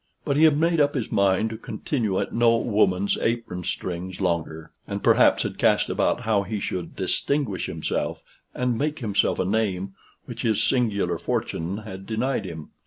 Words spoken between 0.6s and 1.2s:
up his